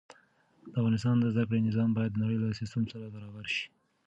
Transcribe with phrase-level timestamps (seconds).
[0.71, 3.65] د افغانستان د زده کړې نظام باید د نړۍ له سيستم سره برابر شي.